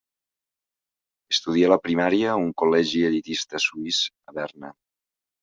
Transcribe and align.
Estudià 1.33 1.69
la 1.71 1.77
primària 1.83 2.31
a 2.31 2.39
un 2.47 2.49
col·legi 2.63 3.05
elitista 3.11 3.63
suís, 3.67 4.01
a 4.33 4.37
Berna. 4.41 4.75